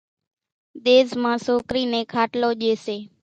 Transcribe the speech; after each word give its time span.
ۮيس 0.83 1.09
مان 1.21 1.37
سوڪرِي 1.45 1.83
نين 1.91 2.03
کاٽلو 2.13 2.49
ڄيَ 2.59 2.73
سي۔ 2.85 2.97